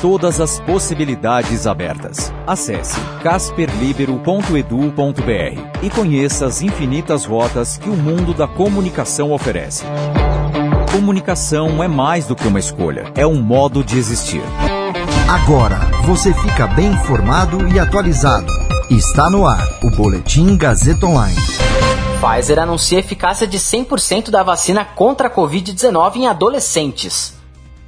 [0.00, 2.32] Todas as possibilidades abertas.
[2.46, 9.84] Acesse casperlibero.edu.br e conheça as infinitas rotas que o mundo da comunicação oferece.
[10.92, 14.42] Comunicação é mais do que uma escolha, é um modo de existir.
[15.28, 18.52] Agora você fica bem informado e atualizado.
[18.90, 21.36] Está no ar o Boletim Gazeta Online.
[22.20, 27.34] Pfizer anuncia eficácia de 100% da vacina contra a Covid-19 em adolescentes.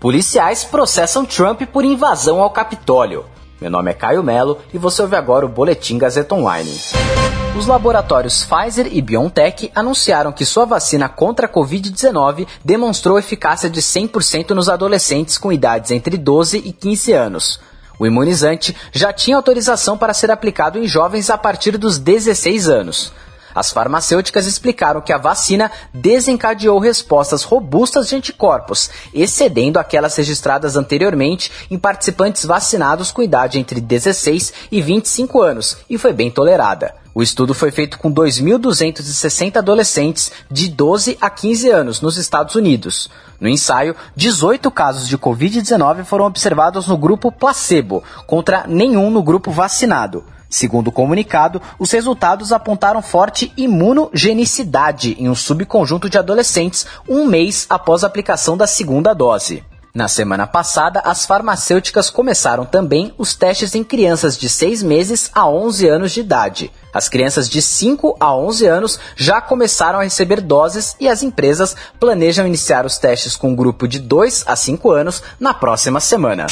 [0.00, 3.26] Policiais processam Trump por invasão ao Capitólio.
[3.60, 6.74] Meu nome é Caio Melo e você ouve agora o Boletim Gazeta Online.
[7.54, 13.82] Os laboratórios Pfizer e BioNTech anunciaram que sua vacina contra a Covid-19 demonstrou eficácia de
[13.82, 17.60] 100% nos adolescentes com idades entre 12 e 15 anos.
[17.98, 23.12] O imunizante já tinha autorização para ser aplicado em jovens a partir dos 16 anos.
[23.54, 31.50] As farmacêuticas explicaram que a vacina desencadeou respostas robustas de anticorpos, excedendo aquelas registradas anteriormente
[31.70, 36.99] em participantes vacinados com idade entre 16 e 25 anos e foi bem tolerada.
[37.20, 43.10] O estudo foi feito com 2.260 adolescentes de 12 a 15 anos nos Estados Unidos.
[43.38, 49.50] No ensaio, 18 casos de Covid-19 foram observados no grupo placebo, contra nenhum no grupo
[49.50, 50.24] vacinado.
[50.48, 57.66] Segundo o comunicado, os resultados apontaram forte imunogenicidade em um subconjunto de adolescentes um mês
[57.68, 59.62] após a aplicação da segunda dose.
[59.92, 65.48] Na semana passada, as farmacêuticas começaram também os testes em crianças de 6 meses a
[65.48, 66.70] 11 anos de idade.
[66.94, 71.74] As crianças de 5 a 11 anos já começaram a receber doses e as empresas
[71.98, 76.46] planejam iniciar os testes com um grupo de 2 a 5 anos na próxima semana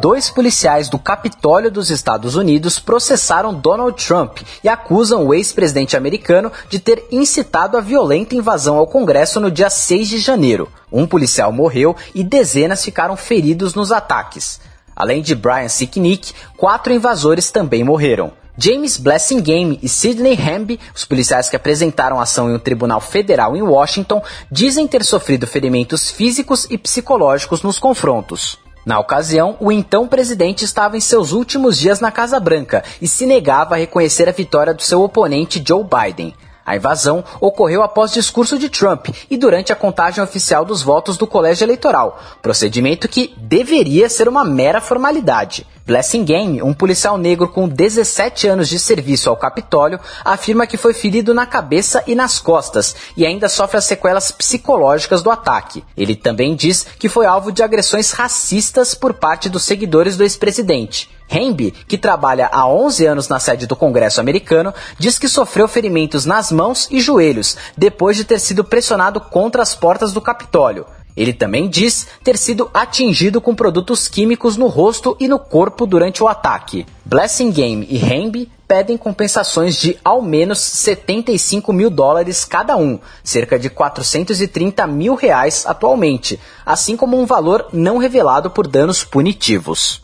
[0.00, 6.50] dois policiais do Capitólio dos Estados Unidos processaram Donald Trump e acusam o ex-presidente americano
[6.68, 10.68] de ter incitado a violenta invasão ao Congresso no dia 6 de janeiro.
[10.92, 14.60] Um policial morreu e dezenas ficaram feridos nos ataques.
[14.94, 18.32] Além de Brian Sicknick, quatro invasores também morreram.
[18.56, 23.62] James Blessingame e Sidney Hamby, os policiais que apresentaram ação em um tribunal federal em
[23.62, 28.63] Washington, dizem ter sofrido ferimentos físicos e psicológicos nos confrontos.
[28.84, 33.24] Na ocasião, o então presidente estava em seus últimos dias na Casa Branca e se
[33.24, 36.34] negava a reconhecer a vitória do seu oponente Joe Biden.
[36.66, 41.26] A invasão ocorreu após discurso de Trump e durante a contagem oficial dos votos do
[41.26, 45.66] colégio eleitoral, procedimento que deveria ser uma mera formalidade.
[45.86, 50.94] Blessing Game, um policial negro com 17 anos de serviço ao Capitólio, afirma que foi
[50.94, 55.84] ferido na cabeça e nas costas e ainda sofre as sequelas psicológicas do ataque.
[55.94, 61.10] Ele também diz que foi alvo de agressões racistas por parte dos seguidores do ex-presidente.
[61.30, 66.24] Hamby, que trabalha há 11 anos na sede do Congresso americano, diz que sofreu ferimentos
[66.24, 70.86] nas mãos e joelhos depois de ter sido pressionado contra as portas do Capitólio.
[71.16, 76.22] Ele também diz ter sido atingido com produtos químicos no rosto e no corpo durante
[76.22, 76.86] o ataque.
[77.04, 83.58] Blessing Game e Hamby pedem compensações de ao menos 75 mil dólares cada um, cerca
[83.58, 90.03] de 430 mil reais atualmente, assim como um valor não revelado por danos punitivos.